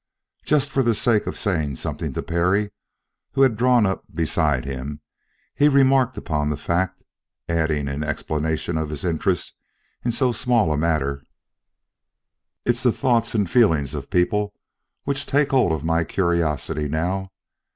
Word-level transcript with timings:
Just 0.43 0.71
for 0.71 0.81
the 0.81 0.95
sake 0.95 1.27
of 1.27 1.37
saying 1.37 1.75
something 1.75 2.11
to 2.13 2.23
Perry, 2.23 2.71
who 3.33 3.43
had 3.43 3.55
drawn 3.55 3.85
up 3.85 4.03
beside 4.11 4.65
him, 4.65 4.99
he 5.53 5.67
remarked 5.67 6.17
upon 6.17 6.49
the 6.49 6.57
fact, 6.57 7.03
adding 7.47 7.87
in 7.87 8.03
explanation 8.03 8.79
of 8.79 8.89
his 8.89 9.05
interest 9.05 9.55
in 10.03 10.11
so 10.11 10.31
small 10.31 10.71
a 10.71 10.75
matter: 10.75 11.21
"It's 12.65 12.81
the 12.81 12.91
thoughts 12.91 13.35
and 13.35 13.47
feelings 13.47 13.93
of 13.93 14.09
people 14.09 14.55
which 15.03 15.27
take 15.27 15.51
hold 15.51 15.71
of 15.71 15.83
my 15.83 16.03
curiosity 16.03 16.87
now. 16.89 17.31